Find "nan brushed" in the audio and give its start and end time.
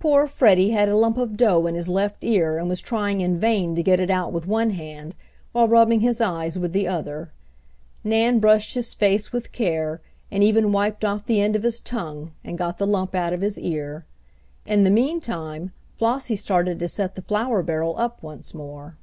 8.02-8.74